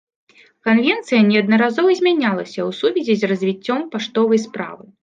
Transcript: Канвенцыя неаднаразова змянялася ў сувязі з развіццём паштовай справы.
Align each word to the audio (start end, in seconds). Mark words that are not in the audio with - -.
Канвенцыя 0.67 1.19
неаднаразова 1.27 1.91
змянялася 2.01 2.59
ў 2.67 2.71
сувязі 2.81 3.13
з 3.21 3.35
развіццём 3.35 3.89
паштовай 3.95 4.45
справы. 4.51 4.95